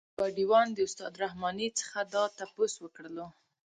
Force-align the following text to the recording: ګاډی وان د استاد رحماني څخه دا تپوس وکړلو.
ګاډی 0.17 0.45
وان 0.51 0.67
د 0.73 0.77
استاد 0.87 1.13
رحماني 1.23 1.67
څخه 1.79 1.99
دا 2.13 2.23
تپوس 2.37 2.73
وکړلو. 2.79 3.27